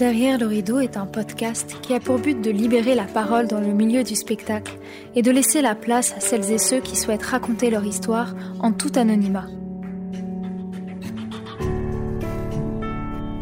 [0.00, 3.60] Derrière le rideau est un podcast qui a pour but de libérer la parole dans
[3.60, 4.78] le milieu du spectacle
[5.14, 8.72] et de laisser la place à celles et ceux qui souhaitent raconter leur histoire en
[8.72, 9.44] tout anonymat.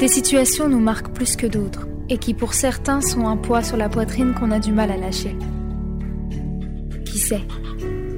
[0.00, 3.77] Des situations nous marquent plus que d'autres et qui pour certains sont un poids sur
[3.77, 5.36] la poitrine qu'on a du mal à lâcher.
[7.04, 7.46] Qui sait?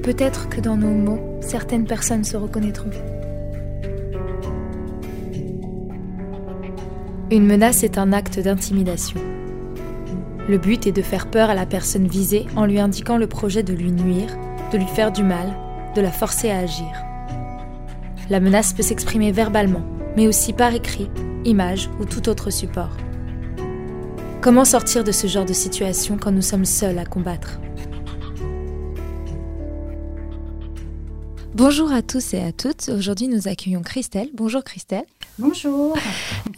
[0.02, 2.88] Peut-être que dans nos mots, certaines personnes se reconnaîtront.
[7.32, 9.20] Une menace est un acte d'intimidation.
[10.48, 13.62] Le but est de faire peur à la personne visée en lui indiquant le projet
[13.62, 14.36] de lui nuire,
[14.72, 15.56] de lui faire du mal,
[15.94, 16.90] de la forcer à agir.
[18.30, 19.84] La menace peut s'exprimer verbalement,
[20.16, 21.08] mais aussi par écrit,
[21.44, 22.96] image ou tout autre support.
[24.40, 27.60] Comment sortir de ce genre de situation quand nous sommes seuls à combattre?
[31.54, 32.88] Bonjour à tous et à toutes.
[32.88, 34.30] Aujourd'hui, nous accueillons Christelle.
[34.34, 35.04] Bonjour Christelle.
[35.40, 35.96] Bonjour.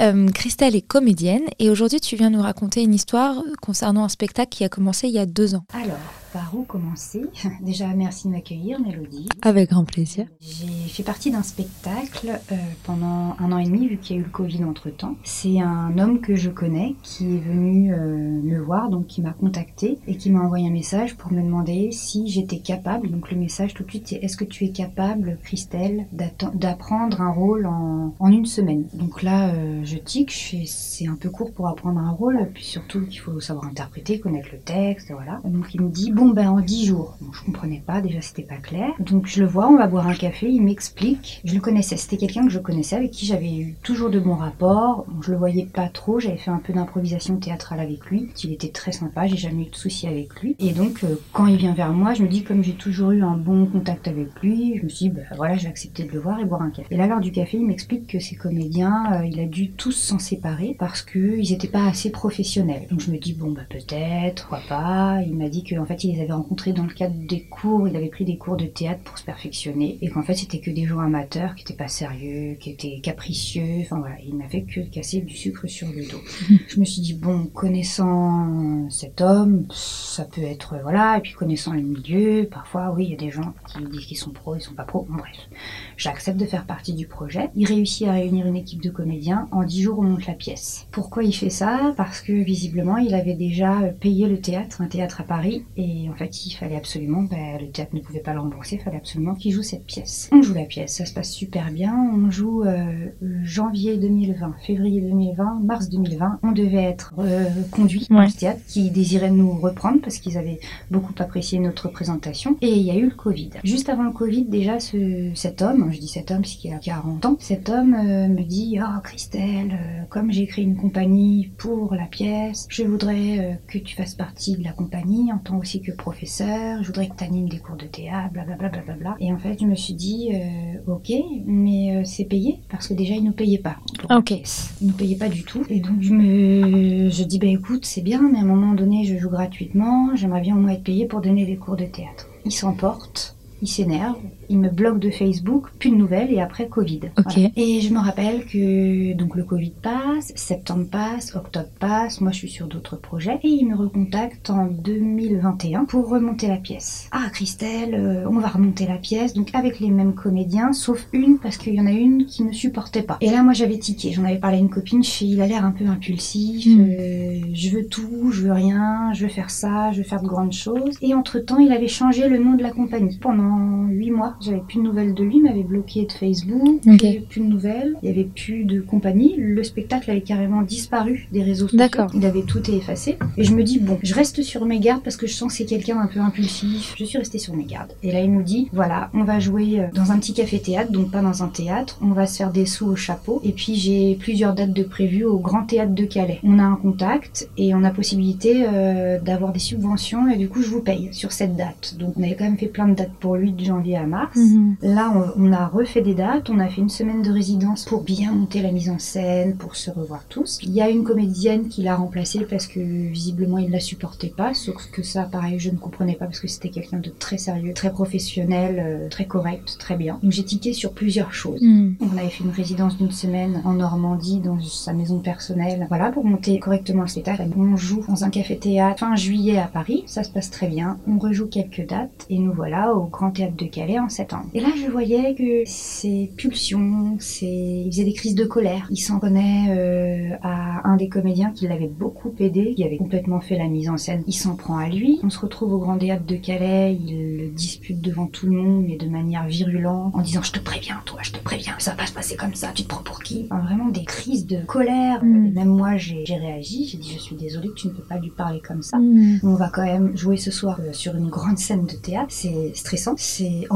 [0.00, 4.48] Euh, Christelle est comédienne et aujourd'hui, tu viens nous raconter une histoire concernant un spectacle
[4.48, 5.64] qui a commencé il y a deux ans.
[5.72, 5.98] Alors,
[6.32, 7.22] par où commencer?
[7.60, 9.28] Déjà, merci de m'accueillir, Mélodie.
[9.42, 10.26] Avec grand plaisir.
[10.40, 14.22] J'ai fait partie d'un spectacle euh, pendant un an et demi, vu qu'il y a
[14.22, 15.16] eu le Covid entre-temps.
[15.24, 19.32] C'est un homme que je connais qui est venu euh, me voir, donc qui m'a
[19.32, 23.10] contacté et qui m'a envoyé un message pour me demander si j'étais capable.
[23.10, 26.06] Donc le message tout de suite, c'est est-ce que tu es capable, Christelle,
[26.54, 28.84] d'apprendre un rôle en, en, une semaine?
[28.94, 30.30] Donc là, euh, je tic,
[30.66, 34.48] c'est un peu court pour apprendre un rôle, puis surtout qu'il faut savoir interpréter, connaître
[34.52, 35.40] le texte, voilà.
[35.44, 37.16] Donc il me dit, bon, ben en 10 jours.
[37.20, 38.90] Bon, je comprenais pas, déjà c'était pas clair.
[39.00, 41.40] Donc je le vois, on va boire un café, il m'explique.
[41.44, 44.34] Je le connaissais, c'était quelqu'un que je connaissais, avec qui j'avais eu toujours de bons
[44.34, 45.06] rapports.
[45.22, 48.28] je le voyais pas trop, j'avais fait un peu d'improvisation théâtrale avec lui.
[48.44, 50.56] Il était très sympa, j'ai jamais eu de soucis avec lui.
[50.58, 53.22] Et donc euh, quand il vient vers moi, je me dis comme j'ai toujours eu
[53.22, 56.20] un bon contact avec lui, je me suis dit, ben voilà, j'ai accepté de le
[56.20, 56.88] voir et boire un café.
[56.90, 59.92] Et là, lors du café, il m'explique que ses comédiens, euh, il a dû tous
[59.92, 62.86] s'en séparer parce qu'ils n'étaient pas assez professionnels.
[62.90, 65.20] Donc je me dis, bon, bah peut-être, pourquoi pas.
[65.26, 67.96] Il m'a dit qu'en fait, il les avait rencontrés dans le cadre des cours, il
[67.96, 70.84] avait pris des cours de théâtre pour se perfectionner, et qu'en fait c'était que des
[70.86, 74.80] gens amateurs qui étaient pas sérieux, qui étaient capricieux, enfin voilà, il n'a fait que
[74.80, 76.20] casser du sucre sur le dos.
[76.68, 81.72] Je me suis dit, bon, connaissant cet homme, ça peut être, voilà, et puis connaissant
[81.72, 84.60] le milieu, parfois, oui, il y a des gens qui disent qu'ils sont pros, ils
[84.60, 85.48] sont pas pros, bon bref.
[85.96, 87.50] J'accepte de faire partie du projet.
[87.54, 90.86] Il réussit à réunir une équipe de comédiens, en dix jours on monte la pièce.
[90.90, 91.94] Pourquoi il fait ça?
[91.96, 96.14] Parce que visiblement il avait déjà payé le théâtre, un théâtre à Paris, et en
[96.14, 99.34] fait, il fallait absolument, ben, le théâtre ne pouvait pas le rembourser, il fallait absolument
[99.34, 100.28] qu'il joue cette pièce.
[100.32, 101.94] On joue la pièce, ça se passe super bien.
[102.14, 103.08] On joue euh,
[103.42, 106.40] janvier 2020, février 2020, mars 2020.
[106.42, 108.28] On devait être euh, conduit ouais.
[108.28, 110.60] ce théâtre qui désirait nous reprendre parce qu'ils avaient
[110.90, 112.56] beaucoup apprécié notre présentation.
[112.60, 113.50] Et il y a eu le Covid.
[113.64, 116.78] Juste avant le Covid, déjà, ce, cet homme, je dis cet homme parce qu'il a
[116.78, 121.50] 40 ans, cet homme euh, me dit Oh Christelle, euh, comme j'ai créé une compagnie
[121.58, 125.80] pour la pièce, je voudrais que tu fasses partie de la compagnie en tant aussi
[125.80, 128.68] que professeur, je voudrais que tu animes des cours de théâtre, blablabla.
[128.68, 131.12] Bla, bla, bla, Et en fait, je me suis dit, euh, ok,
[131.46, 133.76] mais euh, c'est payé parce que déjà, ils nous payaient pas.
[134.10, 134.30] Ok.
[134.30, 135.64] Ils nous payaient pas du tout.
[135.68, 139.04] Et donc, je me, je dis, bah écoute, c'est bien, mais à un moment donné,
[139.04, 142.28] je joue gratuitement, j'aimerais bien au moins être payé pour donner des cours de théâtre.
[142.44, 144.16] Il s'emporte, il s'énerve,
[144.52, 147.00] il me bloque de Facebook, plus de nouvelles et après Covid.
[147.18, 147.24] Ok.
[147.34, 147.48] Voilà.
[147.56, 152.36] Et je me rappelle que donc le Covid passe, septembre passe, octobre passe, moi je
[152.38, 157.08] suis sur d'autres projets et il me recontacte en 2021 pour remonter la pièce.
[157.12, 161.38] Ah Christelle, euh, on va remonter la pièce donc avec les mêmes comédiens sauf une
[161.38, 163.16] parce qu'il y en a une qui me supportait pas.
[163.20, 165.46] Et là moi j'avais tiqué, j'en avais parlé à une copine, je fais il a
[165.46, 166.80] l'air un peu impulsif, Mm.
[166.80, 170.28] euh, je veux tout, je veux rien, je veux faire ça, je veux faire de
[170.28, 170.96] grandes choses.
[171.02, 173.18] Et entre temps il avait changé le nom de la compagnie.
[173.20, 177.00] Pendant huit mois j'avais plus de nouvelles de lui, il m'avait bloqué de Facebook, Ok.
[177.02, 181.28] j'avais plus de nouvelles, il y avait plus de compagnie, le spectacle avait carrément disparu
[181.32, 181.78] des réseaux sociaux.
[181.78, 182.10] D'accord.
[182.14, 183.18] Il avait tout effacé.
[183.36, 185.58] Et je me dis, bon, je reste sur mes gardes parce que je sens que
[185.58, 186.94] c'est quelqu'un un peu impulsif.
[186.96, 187.92] Je suis restée sur mes gardes.
[188.02, 191.10] Et là, il nous dit, voilà, on va jouer euh, dans un petit café-théâtre, donc
[191.10, 191.98] pas dans un théâtre.
[192.02, 193.40] On va se faire des sous au chapeau.
[193.44, 196.40] Et puis, j'ai plusieurs dates de prévues au Grand Théâtre de Calais.
[196.42, 200.62] On a un contact et on a possibilité euh, d'avoir des subventions et du coup,
[200.62, 201.96] je vous paye sur cette date.
[201.98, 204.31] Donc, on avait quand même fait plein de dates pour lui de janvier à mars.
[204.36, 204.76] Mhm.
[204.82, 208.02] Là, on, on a refait des dates, on a fait une semaine de résidence pour
[208.02, 210.58] bien monter la mise en scène, pour se revoir tous.
[210.62, 214.32] Il y a une comédienne qui l'a remplacée parce que visiblement il ne la supportait
[214.36, 217.38] pas, sauf que ça, pareil, je ne comprenais pas parce que c'était quelqu'un de très
[217.38, 220.18] sérieux, très professionnel, euh, très correct, très bien.
[220.22, 221.62] Donc j'ai tiqué sur plusieurs choses.
[221.62, 221.96] Mhm.
[222.00, 226.24] On avait fait une résidence d'une semaine en Normandie dans sa maison personnelle, voilà, pour
[226.24, 227.42] monter correctement le spectacle.
[227.56, 230.98] On joue dans un café-théâtre fin juillet à Paris, ça se passe très bien.
[231.06, 234.08] On rejoue quelques dates et nous voilà au Grand Grand Théâtre de Calais en
[234.54, 237.46] Et là, je voyais que ses pulsions, ses...
[237.46, 238.86] il faisait des crises de colère.
[238.90, 243.40] Il s'en prenait euh, à un des comédiens qui l'avait beaucoup aidé, qui avait complètement
[243.40, 244.22] fait la mise en scène.
[244.26, 245.20] Il s'en prend à lui.
[245.22, 248.84] On se retrouve au Grand Théâtre de Calais, il le dispute devant tout le monde,
[248.86, 251.98] mais de manière virulente, en disant je te préviens, toi, je te préviens, ça va
[251.98, 253.46] pas se passer comme ça, tu te prends pour qui?
[253.50, 255.22] Vraiment des crises de colère.
[255.24, 255.52] Mm.
[255.52, 258.60] Même moi, j'ai réagi, j'ai dit je suis désolée, tu ne peux pas lui parler
[258.66, 258.98] comme ça.
[258.98, 259.40] Mm.
[259.42, 262.28] On va quand même jouer ce soir euh, sur une grande scène de théâtre.
[262.30, 263.66] C'est stressant, c'est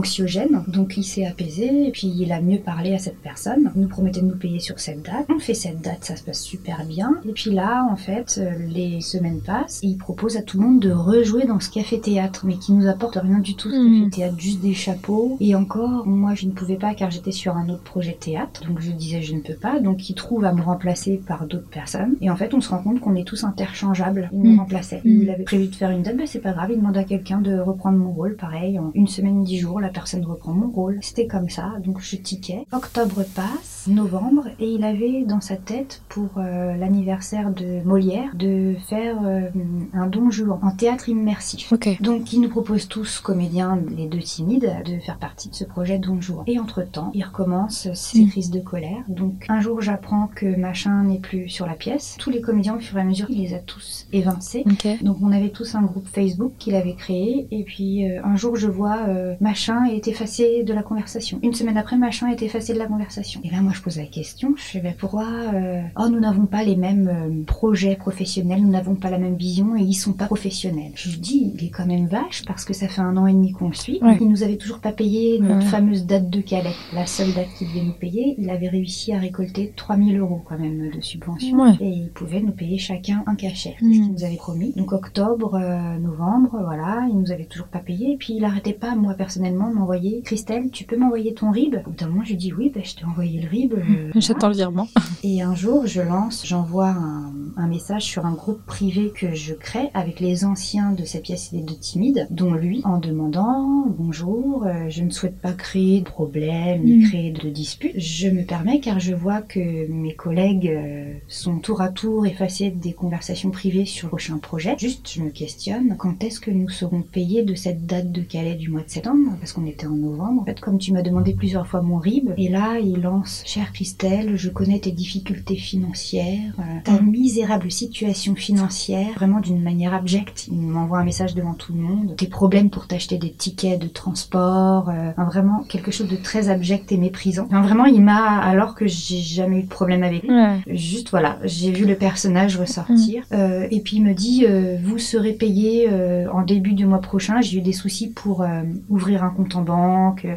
[0.69, 3.71] Donc il s'est apaisé et puis il a mieux parlé à cette personne.
[3.75, 5.27] Il nous promettait de nous payer sur cette date.
[5.35, 7.15] On fait cette date, ça se passe super bien.
[7.29, 10.81] Et puis là, en fait, les semaines passent et il propose à tout le monde
[10.81, 13.71] de rejouer dans ce café théâtre, mais qui nous apporte rien du tout.
[13.71, 13.77] Ce
[14.07, 14.11] Mm.
[14.11, 15.37] théâtre, juste des chapeaux.
[15.41, 18.67] Et encore, moi, je ne pouvais pas car j'étais sur un autre projet de théâtre.
[18.67, 19.81] Donc je disais je ne peux pas.
[19.81, 22.17] Donc il trouve à me remplacer par d'autres personnes.
[22.21, 24.31] Et en fait, on se rend compte qu'on est tous interchangeables.
[24.33, 24.59] Il nous Mm.
[24.61, 25.01] remplaçait.
[25.05, 25.23] Mm.
[25.23, 26.71] Il avait prévu de faire une date, bah, c'est pas grave.
[26.73, 28.37] Il demande à quelqu'un de reprendre mon rôle.
[28.37, 30.99] Pareil, en une semaine, dix jours, la personne reprend mon rôle.
[31.03, 31.73] C'était comme ça.
[31.85, 32.67] Donc je tiquais.
[32.73, 38.75] Octobre passe, novembre, et il avait dans sa tête pour euh, l'anniversaire de Molière de
[38.89, 39.49] faire euh,
[39.93, 41.73] un don Juan en théâtre immersif.
[41.73, 42.01] Ok.
[42.01, 45.99] Donc il nous propose tous, comédiens, les deux timides, de faire partie de ce projet
[45.99, 46.45] Don Juan.
[46.47, 48.29] Et entre-temps, il recommence ses Mm.
[48.29, 49.03] crises de colère.
[49.09, 52.17] Donc un jour j'apprends que machin n'est plus sur la pièce.
[52.19, 54.65] Tous les comédiens au fur et à mesure, il les a tous évincés.
[54.67, 55.03] Ok.
[55.03, 58.57] Donc on avait tous un groupe Facebook qu'il avait créé et puis euh, un jour
[58.57, 58.97] je vois
[59.41, 61.39] machin est effacé de la conversation.
[61.43, 63.41] Une semaine après machin est effacé de la conversation.
[63.45, 66.47] Et là moi je pose la question, je fais ben, pourquoi euh, oh nous n'avons
[66.47, 70.13] pas les mêmes euh, projets professionnels, nous n'avons pas la même vision et ils sont
[70.13, 70.93] pas professionnels.
[70.95, 73.33] Je lui dis il est quand même vache parce que ça fait un an et
[73.33, 73.99] demi qu'on le suit.
[74.03, 74.17] Ouais.
[74.21, 75.65] Il nous avait toujours pas payé notre Ouais.
[75.65, 78.35] fameuse date de Calais, la seule date qu'il devait nous payer.
[78.39, 81.75] Il avait réussi à récolter 3000 euros quand même de subvention Ouais.
[81.81, 83.93] et il pouvait nous payer chacun un cachet, c'est Mm.
[83.93, 84.73] ce qu'il nous avait promis.
[84.77, 88.13] Donc octobre, euh, novembre, voilà, il nous avait toujours pas payé.
[88.13, 91.77] Et puis il arrêtait pas, moi personnellement, de m'envoyer Christelle, tu peux m'envoyer ton RIB?
[91.87, 93.73] Au bout d'un moment, je lui dis oui, ben, je t'ai envoyé le RIB.
[93.75, 94.89] euh, J'attends le virement.
[95.25, 99.55] et un jour, je lance, j'envoie un, un message sur un groupe privé que je
[99.55, 103.87] crée avec les anciens de cette pièce et des deux timides, dont lui, en demandant
[103.89, 107.09] bonjour, euh, je ne souhaite pas créer de problème ni Mm.
[107.09, 107.93] créer de disputes.
[107.99, 112.71] Je me permets car je vois que mes collègues euh, sont tour à tour effacés
[112.71, 114.75] des conversations privées sur le prochain projet.
[114.79, 118.55] Juste, je me questionne quand est-ce que nous serons payés de cette date de Calais
[118.55, 119.33] du mois de septembre?
[119.41, 120.43] Parce qu'on était en novembre.
[120.43, 123.73] En fait, comme tu m'as demandé plusieurs fois mon RIB, et là, il lance Chère
[123.73, 130.49] Christelle, je connais tes difficultés financières, euh, ta misérable situation financière, vraiment d'une manière abjecte.
[130.51, 132.15] Il m'envoie un message devant tout le monde.
[132.17, 136.49] Tes problèmes pour t'acheter des tickets de transport, euh, enfin, vraiment quelque chose de très
[136.49, 137.47] abject et méprisant.
[137.47, 140.59] Enfin, vraiment, il m'a, alors que j'ai jamais eu de problème avec lui, Ouais.
[140.67, 143.25] Juste voilà, j'ai vu le personnage ressortir.
[143.33, 144.45] Euh, et puis il me dit
[144.83, 145.89] vous serez payé
[146.33, 147.41] en début du mois prochain.
[147.41, 148.45] J'ai eu des soucis pour
[148.89, 149.76] ouvrir un compte en banque.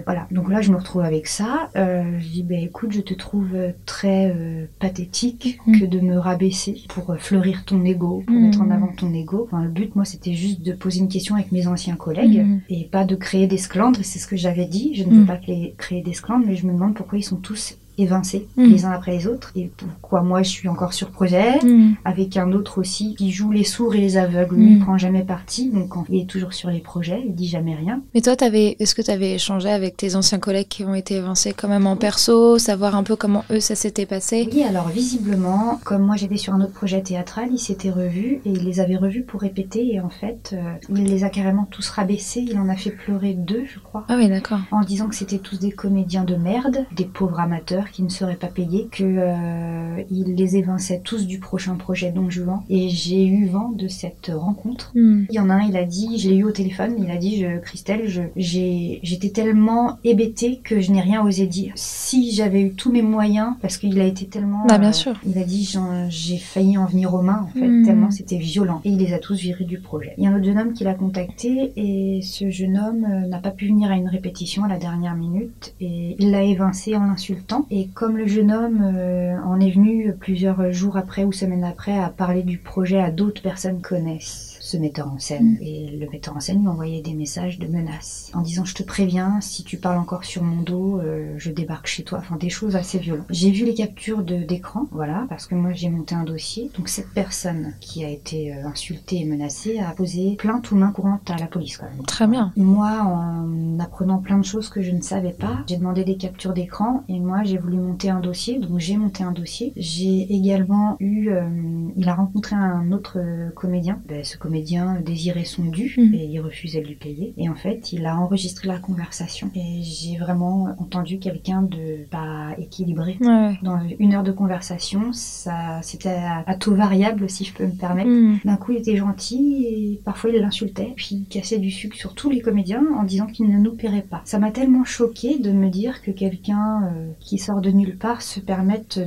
[0.06, 0.28] Voilà.
[0.32, 1.70] Donc là je me retrouve avec ça.
[1.76, 3.56] Euh, je dis bah écoute je te trouve
[3.86, 5.80] très euh, pathétique Mm.
[5.80, 8.42] que de me rabaisser pour euh, fleurir ton ego, pour Mm.
[8.46, 9.48] mettre en avant ton ego.
[9.48, 12.60] Enfin, le but moi c'était juste de poser une question avec mes anciens collègues Mm.
[12.70, 14.00] et pas de créer des sclandres.
[14.04, 14.94] C'est ce que j'avais dit.
[14.96, 17.38] Je ne veux pas créer, créer des sclandres, mais je me demande pourquoi ils sont
[17.38, 18.64] tous évincés Mm.
[18.66, 21.94] les uns après les autres et pourquoi moi je suis encore sur projet Mm.
[22.06, 24.84] avec un autre aussi qui joue les sourds et les aveugles lui il Mm.
[24.84, 28.22] prend jamais parti donc il est toujours sur les projets il dit jamais rien Mais
[28.22, 31.54] toi, t'avais, est-ce que tu avais échangé avec tes anciens collègues qui ont été évincés
[31.54, 34.48] quand même en perso, savoir un peu comment eux ça s'était passé?
[34.52, 38.50] Oui alors visiblement comme moi j'étais sur un autre projet théâtral il s'était revu et
[38.52, 41.90] il les avait revus pour répéter et en fait euh, il les a carrément tous
[41.90, 44.60] rabaissés il en a fait pleurer deux je crois Ah oui, d'accord.
[44.72, 48.36] en disant que c'était tous des comédiens de merde, des pauvres amateurs qui ne seraient
[48.36, 52.62] pas payés, que euh, il les évinçait tous du prochain projet Don Juan.
[52.70, 54.92] Et j'ai eu vent de cette rencontre.
[54.96, 55.26] Mm.
[55.30, 57.18] Il y en a un, il a dit, je l'ai eu au téléphone, il a
[57.18, 61.74] dit, je, Christelle, j'étais tellement hébétée que je n'ai rien osé dire.
[61.76, 64.66] Si j'avais eu tous mes moyens, parce qu'il a été tellement...
[64.68, 65.14] Bah, bien euh, sûr.
[65.26, 65.74] Il a dit,
[66.10, 67.86] j'ai failli en venir aux mains, en fait, Mm.
[67.86, 68.82] tellement c'était violent.
[68.84, 70.14] Et il les a tous virés du projet.
[70.18, 73.28] Il y a un autre jeune homme qui l'a contacté, et ce jeune homme euh,
[73.28, 76.96] n'a pas pu venir à une répétition à la dernière minute, et il l'a évincé
[76.96, 77.66] en l'insultant.
[77.72, 81.98] Et comme le jeune homme euh, en est venu plusieurs jours après ou semaines après
[81.98, 85.58] à parler du projet à d'autres personnes connaissent ce metteur en scène.
[85.62, 88.84] Et le metteur en scène lui envoyait des messages de menaces en disant je te
[88.84, 92.20] préviens, si tu parles encore sur mon dos, euh, je débarque chez toi.
[92.20, 93.26] Enfin des choses assez violentes.
[93.30, 96.70] J'ai vu les captures d'écran, voilà, parce que moi j'ai monté un dossier.
[96.78, 100.92] Donc cette personne qui a été euh, insultée et menacée a posé plainte ou main
[100.92, 102.06] courante à la police quand même.
[102.06, 102.54] Très bien.
[102.56, 106.54] Moi, en apprenant plein de choses que je ne savais pas, j'ai demandé des captures
[106.54, 109.74] d'écran et moi j'ai voulu monter un dossier, donc j'ai monté un dossier.
[109.76, 111.50] J'ai également eu, euh,
[111.96, 113.20] il a rencontré un autre
[113.56, 114.00] comédien.
[114.08, 116.14] Ben, ce comédien comédien désirait son dû Mhm.
[116.14, 117.34] et il refusait de lui payer.
[117.38, 122.50] Et en fait, il a enregistré la conversation et j'ai vraiment entendu quelqu'un de pas
[122.58, 123.18] équilibré.
[123.22, 123.58] Ouais.
[123.64, 127.72] Dans une heure de conversation, ça, c'était à, à taux variable, si je peux me
[127.78, 128.10] permettre.
[128.10, 128.38] Hmm.
[128.44, 132.14] D'un coup, il était gentil et parfois il l'insultait, puis il cassait du sucre sur
[132.14, 134.22] tous les comédiens en disant qu'il ne nous paierait pas.
[134.26, 138.22] Ça m'a tellement choqué de me dire que quelqu'un euh, qui sort de nulle part
[138.22, 139.00] se permette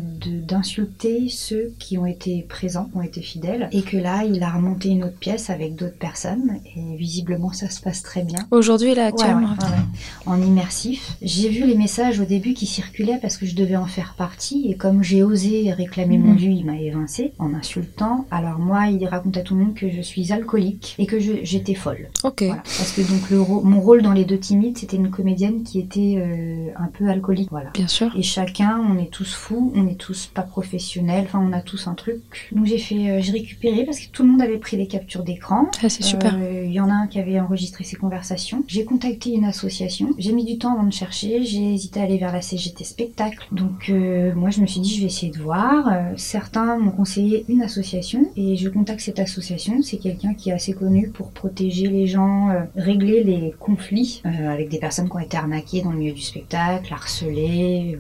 [0.47, 4.51] d'insulter ceux qui ont été présents, qui ont été fidèles, et que là, il a
[4.51, 8.39] remonté une autre pièce avec d'autres personnes, et visiblement, ça se passe très bien.
[8.51, 9.49] Aujourd'hui, là, actuellement.
[9.53, 10.27] ouais, ouais, ouais.
[10.27, 11.13] En immersif.
[11.23, 14.67] J'ai vu les messages au début qui circulaient parce que je devais en faire partie
[14.71, 16.37] et comme j'ai osé réclamer mon Mhm.
[16.37, 18.27] dû, il m'a évincé en insultant.
[18.31, 21.75] Alors moi, il raconte à tout le monde que je suis alcoolique et que j'étais
[21.75, 22.09] folle.
[22.25, 22.43] Ok.
[22.43, 22.63] Voilà.
[22.63, 26.15] Parce que donc le mon rôle dans Les Deux Timides, c'était une comédienne qui était
[26.19, 27.49] euh, un peu alcoolique.
[27.51, 27.71] Voilà.
[27.75, 28.13] Bien sûr.
[28.17, 31.87] Et chacun, on est tous fous, on est tous pas professionnels, enfin on a tous
[31.87, 32.21] un truc.
[32.53, 35.23] Donc j'ai fait, euh, j'ai récupéré parce que tout le monde avait pris les captures
[35.25, 35.32] d'écran.
[35.81, 36.35] Ça, c'est super.
[36.37, 38.63] Euh, Il y en a un qui avait enregistré ces conversations.
[38.67, 40.11] J'ai contacté une association.
[40.19, 41.45] J'ai mis du temps avant de chercher.
[41.45, 43.47] J'ai hésité à aller vers la CGT Spectacle.
[43.53, 45.89] Donc euh, moi je me suis dit je vais essayer de voir.
[45.89, 49.83] Euh, certains m'ont conseillé une association et je contacte cette association.
[49.83, 54.79] C'est quelqu'un qui est assez connu pour protéger les gens, régler les conflits avec des
[54.79, 57.99] personnes qui ont été arnaquées dans le milieu du spectacle, harcelées,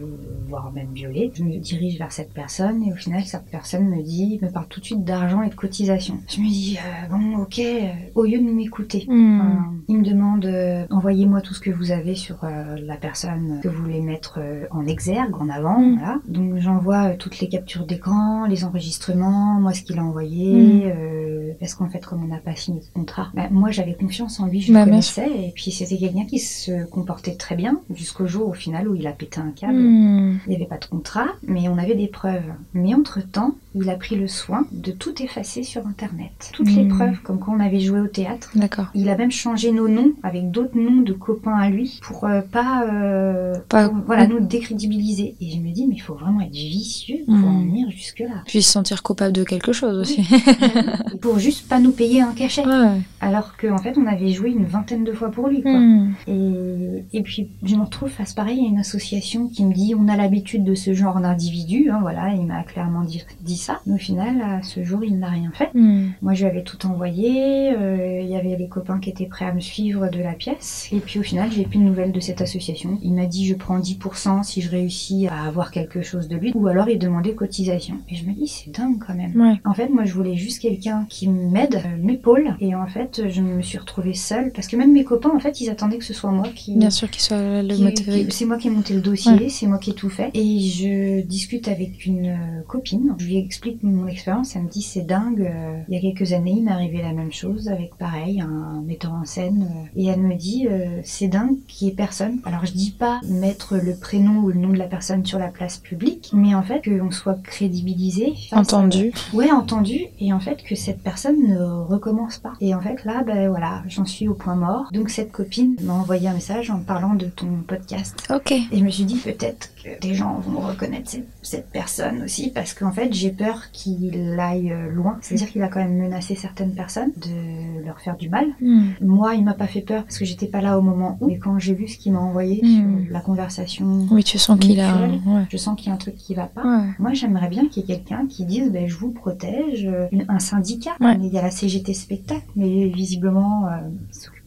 [0.49, 1.31] voire même violées.
[1.35, 4.67] Je me dirige vers cette personne et au final cette personne me dit, me parle
[4.69, 6.19] tout de suite d'argent et de cotisation.
[6.29, 9.05] Je me dis euh, bon ok, euh, au lieu de m'écouter.
[9.09, 9.81] Hmm.
[9.89, 13.69] Il me demande euh, envoyez-moi tout ce que vous avez sur euh, la personne que
[13.69, 15.79] vous voulez mettre euh, en exergue, en avant.
[15.81, 15.99] Mm.
[15.99, 16.19] Voilà.
[16.29, 20.93] Donc j'envoie toutes les captures d'écran, les enregistrements, moi ce qu'il a envoyé, Mm.
[20.97, 24.41] euh, parce qu'en fait comme on n'a pas signé de contrat, bah, moi j'avais confiance
[24.41, 27.81] en lui, je Bah, le connaissais, et puis c'était quelqu'un qui se comportait très bien
[27.95, 29.79] jusqu'au jour au final où il a pété un câble.
[29.79, 30.39] Hmm.
[30.47, 32.53] Il n'y avait pas de contrat, mais on avait des preuves.
[32.75, 36.51] Mais entre-temps, il a pris le soin de tout effacer sur Internet.
[36.53, 36.89] Toutes les Mm.
[36.97, 38.51] preuves, comme quand on avait joué au théâtre.
[38.55, 38.87] D'accord.
[38.95, 42.41] Il a même changé nos noms avec d'autres noms de copains à lui pour euh,
[42.43, 45.35] pas, euh, Pas- pour, voilà, nous décrédibiliser.
[45.41, 47.45] Et je me dis, mais il faut vraiment être vicieux pour Mm.
[47.45, 48.43] en venir jusque-là.
[48.47, 50.23] Puis se sentir coupable de quelque chose aussi.
[51.21, 52.67] Pour juste pas nous payer un cachet.
[52.67, 53.01] Ouais.
[53.21, 55.63] Alors qu'en fait, on avait joué une vingtaine de fois pour lui.
[55.63, 55.79] Quoi.
[55.79, 56.15] Hmm.
[56.27, 60.09] Et, et puis je me retrouve face pareil à une association qui me dit on
[60.09, 63.81] a l'habitude de ce genre d'individu, hein, voilà, il m'a clairement dit, dit ça.
[63.87, 65.71] Mais au final, à ce jour, il n'a rien fait.
[65.75, 66.11] Hmm.
[66.21, 69.45] Moi, je lui avais tout envoyé, euh, il y avait les copains qui étaient prêts
[69.45, 70.89] à me suivre de la pièce.
[70.93, 72.99] Et puis au final, j'ai plus de nouvelles de cette association.
[73.03, 76.53] Il m'a dit je prends 10% si je réussis à avoir quelque chose de lui,
[76.55, 77.97] ou alors il demandait cotisation.
[78.09, 79.41] Et je me dis c'est dingue quand même.
[79.41, 79.61] Ouais.
[79.65, 82.57] En fait, moi, je voulais juste quelqu'un qui m'aide, euh, m'épaule.
[82.61, 85.61] Et en fait, je me suis retrouvée seule parce que même mes copains, en fait,
[85.61, 86.77] ils attendaient que ce soit moi qui.
[86.77, 88.27] Bien sûr qu'il soit le motivé.
[88.31, 89.49] C'est moi qui ai monté le dossier, Ouais.
[89.49, 90.31] c'est moi qui ai tout fait.
[90.35, 93.15] Et je discute avec une euh, copine.
[93.19, 93.37] Je lui
[93.83, 94.57] mon expérience.
[94.57, 95.41] Elle me dit c'est dingue.
[95.43, 98.81] euh, il y a quelques années, il m'est arrivé la même chose avec pareil un
[98.87, 99.69] metteur en scène.
[99.71, 102.41] euh, et elle me dit euh, c'est dingue qu'il y ait personne.
[102.45, 105.49] Alors je dis pas mettre le prénom ou le nom de la personne sur la
[105.49, 109.13] place publique, mais en fait qu'on soit crédibilisé, face à- Entendu.
[109.33, 109.99] Ouais, entendu.
[110.21, 112.53] Et en fait, que cette personne ne recommence pas.
[112.61, 114.89] Et en fait, là, ben voilà, j'en suis au point mort.
[114.93, 118.17] Donc, cette copine m'a envoyé un message en parlant de ton podcast.
[118.35, 118.53] Ok.
[118.53, 119.71] Et je me suis dit, peut-être
[120.01, 124.71] des gens vont reconnaître cette, cette personne aussi, parce qu'en fait, j'ai peur qu'il aille
[124.73, 125.19] euh, loin.
[125.21, 128.47] C'est-à-dire qu'il a quand même menacé certaines personnes de leur faire du mal.
[128.61, 128.91] Hmm.
[129.01, 131.29] Moi, il m'a pas fait peur parce que j'étais pas là au moment où.
[131.31, 133.05] Et quand j'ai vu ce qu'il m'a envoyé Mm.
[133.05, 134.95] sur la conversation, Oui, tu sens qu'il a.
[135.27, 135.45] Ouais.
[135.51, 136.63] je sens qu'il y a un truc qui va pas.
[136.65, 136.89] Ouais.
[136.99, 140.39] Moi, j'aimerais bien qu'il y ait quelqu'un qui dise ben, je vous protège, euh, un
[140.39, 140.93] syndicat.
[141.01, 141.17] Ouais.
[141.21, 143.71] Il y a la CGT Spectacle, mais visiblement, euh,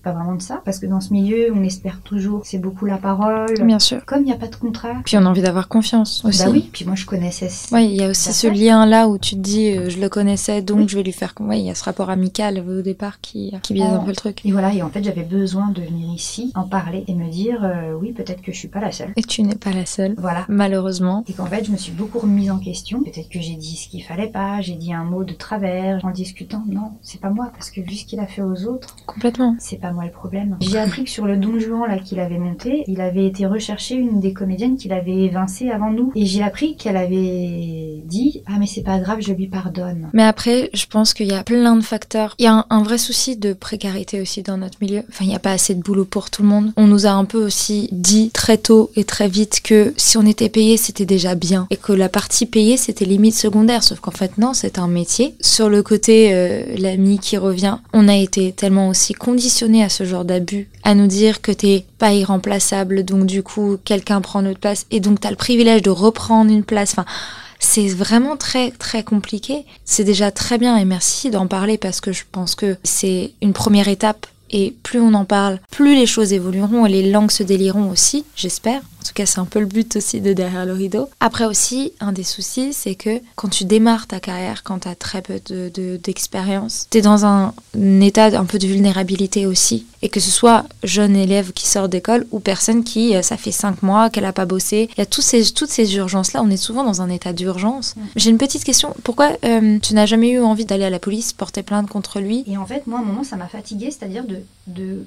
[0.05, 0.61] pas vraiment de ça.
[0.63, 3.53] Parce que dans ce milieu, on espère toujours, c'est beaucoup la parole.
[3.61, 4.05] Bien sûr.
[4.05, 4.93] Comme il n'y a pas de contrat.
[5.03, 6.43] Puis on a envie d'avoir confiance aussi.
[6.45, 7.49] Bah oui, puis moi je connaissais.
[7.73, 8.61] Ouais, il y a aussi ce D'accord.
[8.61, 10.85] lien là où tu te dis euh, je le connaissais donc Oui.
[10.87, 11.33] je vais lui faire.
[11.39, 13.95] Ouais, il y a ce rapport amical au départ qui, qui biaise Oh.
[13.95, 14.45] un peu le truc.
[14.45, 17.59] Et voilà, et en fait j'avais besoin de venir ici, en parler et me dire
[17.63, 19.11] euh, oui, peut-être que je suis pas la seule.
[19.15, 20.45] Et tu n'es pas la seule, Voilà.
[20.47, 21.23] malheureusement.
[21.27, 23.01] Et qu'en fait, je me suis beaucoup remise en question.
[23.03, 26.11] Peut-être que j'ai dit ce qu'il fallait pas, j'ai dit un mot de travers en
[26.11, 26.63] discutant.
[26.67, 29.55] Non, c'est pas moi, parce que vu ce qu'il a fait aux autres, Complètement.
[29.59, 30.57] c'est pas moi le problème.
[30.61, 33.95] J'ai appris que sur le Don Juan là qu'il avait monté, il avait été recherché
[33.95, 36.11] une des comédiennes qu'il avait évincée avant nous.
[36.15, 40.09] Et j'ai appris qu'elle avait dit Ah, mais c'est pas grave, je lui pardonne.
[40.13, 42.35] Mais après, je pense qu'il y a plein de facteurs.
[42.37, 45.03] Il y a un, un vrai souci de précarité aussi dans notre milieu.
[45.09, 46.73] Enfin, il n'y a pas assez de boulot pour tout le monde.
[46.77, 50.25] On nous a un peu aussi dit très tôt et très vite que si on
[50.25, 51.67] était payé, c'était déjà bien.
[51.69, 53.83] Et que la partie payée, c'était limite secondaire.
[53.83, 55.35] Sauf qu'en fait, non, c'est un métier.
[55.39, 60.03] Sur le côté, euh, l'ami qui revient, on a été tellement aussi conditionné à ce
[60.03, 64.59] genre d'abus, à nous dire que t'es pas irremplaçable, donc du coup, quelqu'un prend notre
[64.59, 66.91] place, et donc t'as le privilège de reprendre une place.
[66.91, 67.05] Enfin,
[67.59, 69.65] c'est vraiment très très compliqué.
[69.85, 73.53] C'est déjà très bien et merci d'en parler parce que je pense que c'est une
[73.53, 77.43] première étape et plus on en parle, plus les choses évolueront et les langues se
[77.43, 78.81] déliront aussi, j'espère.
[79.05, 81.09] En tout cas, c'est un peu le but aussi de derrière le rideau.
[81.19, 84.95] Après aussi, un des soucis, c'est que quand tu démarres ta carrière, quand tu as
[84.95, 85.39] très peu
[85.99, 87.53] d'expérience, de, tu es dans un,
[88.01, 89.85] état un peu de vulnérabilité aussi.
[90.01, 93.51] Et que ce soit jeune élève qui sort d'école ou personne qui, euh, ça fait
[93.51, 96.41] cinq mois qu'elle n'a pas bossé, il y a tous ces, toutes ces urgences-là.
[96.43, 97.93] On est souvent dans un état d'urgence.
[98.15, 98.95] J'ai une petite question.
[99.03, 102.43] Pourquoi euh, tu n'as jamais eu envie d'aller à la police, porter plainte contre lui?
[102.47, 104.37] Et en fait, moi, à un moment, ça m'a fatiguée, c'est-à-dire de,
[104.67, 105.05] de,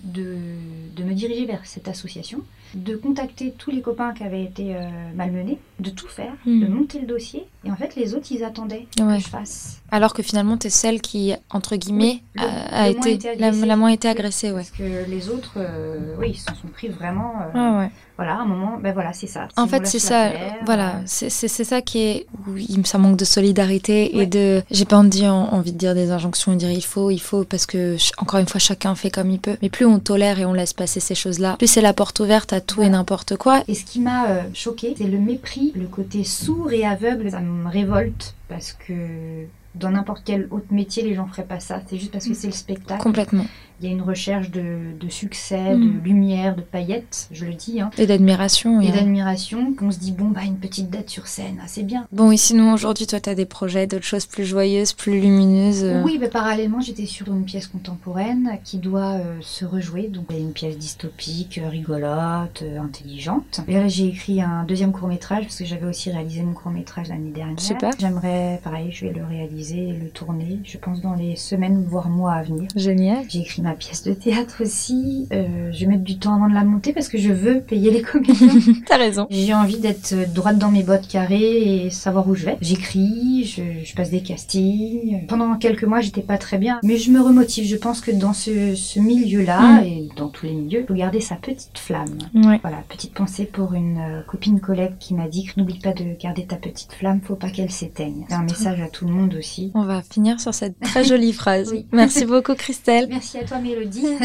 [0.98, 2.42] me diriger vers cette association,
[2.74, 4.80] de contacter tous les copains qui avaient été euh,
[5.14, 6.68] malmenés, de tout faire, de hmm.
[6.68, 7.46] monter le dossier.
[7.64, 9.80] Et en fait, les autres, ils attendaient que je fasse.
[9.90, 14.48] Alors que finalement, tu es celle qui, entre guillemets, a, été, la, moins été agressée.
[14.48, 14.56] Ouais.
[14.56, 17.34] Parce que les autres, euh, oui, ils s'en sont pris vraiment.
[17.54, 19.46] Euh, ouais voilà, un moment, ben voilà, c'est ça.
[19.56, 20.32] En fait, c'est ça,
[20.66, 25.28] voilà, c'est ça qui est, oui, ça manque de solidarité et de, j'ai pas envie,
[25.28, 28.48] envie de dire des injonctions et dire il faut, il faut, parce que encore une
[28.48, 29.56] fois, chacun fait comme il peut.
[29.62, 32.52] Mais plus on tolère et on laisse passer ces choses-là, plus c'est la porte ouverte
[32.52, 33.62] à tout et n'importe quoi.
[33.68, 37.30] Et ce qui m'a euh, choqué, c'est le mépris, le côté sourd et aveugle.
[37.30, 41.80] Ça me révolte parce que dans n'importe quel autre métier, les gens feraient pas ça.
[41.86, 43.02] C'est juste parce que c'est le spectacle.
[43.02, 43.46] Complètement
[43.80, 46.00] il y a une recherche de, de succès, de mm.
[46.02, 47.80] lumière, de paillettes, je le dis.
[47.80, 47.90] Hein.
[47.96, 48.80] Et d'admiration.
[48.80, 52.06] Et, d'admiration, qu'on se dit, bon, bah, une petite date sur scène, ah, c'est bien.
[52.12, 55.84] Bon, et sinon, aujourd'hui, toi, tu as des projets, d'autres choses plus joyeuses, plus lumineuses
[55.84, 56.02] euh?
[56.04, 60.08] Oui, mais parallèlement, j'étais sur une pièce contemporaine qui doit euh, se rejouer.
[60.08, 63.60] Donc, une pièce dystopique, euh, rigolote, intelligente.
[63.68, 67.30] Et là, j'ai écrit un deuxième court-métrage, parce que j'avais aussi réalisé mon court-métrage l'année
[67.30, 67.60] dernière.
[67.60, 67.92] Super.
[67.98, 72.32] J'aimerais, pareil, je vais le réaliser le tourner, je pense, dans les semaines, voire mois
[72.32, 72.68] à venir.
[72.74, 73.24] Génial.
[73.28, 75.26] J'ai écrit pièce de théâtre aussi.
[75.32, 77.90] Euh, je vais mettre du temps avant de la monter parce que je veux payer
[77.90, 78.48] les comédiens.
[78.86, 79.26] T'as raison.
[79.30, 82.56] J'ai envie d'être droite dans mes bottes carrées et savoir où je vais.
[82.60, 85.26] J'écris, je, passe des castings.
[85.26, 87.66] Pendant quelques mois, j'étais pas très bien, mais je me remotive.
[87.66, 89.84] Je pense que dans ce, milieu-là mm.
[89.84, 92.18] et dans tous les milieux, il faut garder sa petite flamme.
[92.34, 96.04] Voilà, petite pensée pour une euh, copine collègue qui m'a dit que n'oublie pas de
[96.18, 98.24] garder ta petite flamme, faut pas qu'elle s'éteigne.
[98.28, 99.70] C'est un message à tout le monde aussi.
[99.74, 101.74] On va finir sur cette très jolie phrase.
[101.92, 103.06] Merci beaucoup Christelle.
[103.08, 104.06] Merci à toi Mélodie.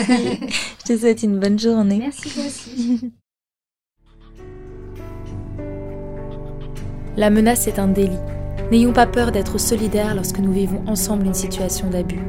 [0.79, 1.99] Je te souhaite une bonne journée.
[1.99, 3.11] Merci toi aussi.
[7.17, 8.17] La menace est un délit.
[8.71, 12.21] N'ayons pas peur d'être solidaires lorsque nous vivons ensemble une situation d'abus.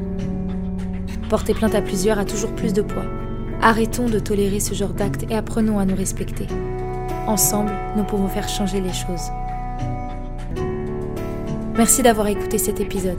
[1.30, 3.06] Porter plainte à plusieurs a toujours plus de poids.
[3.62, 6.46] Arrêtons de tolérer ce genre d'actes et apprenons à nous respecter.
[7.26, 9.30] Ensemble, nous pouvons faire changer les choses.
[11.76, 13.18] Merci d'avoir écouté cet épisode.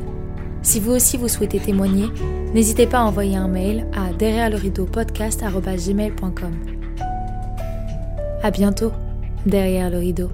[0.61, 2.05] Si vous aussi vous souhaitez témoigner,
[2.55, 5.43] n'hésitez pas à envoyer un mail à derrière le rideau podcast
[8.41, 8.93] À bientôt,
[9.45, 10.29] derrière le rideau.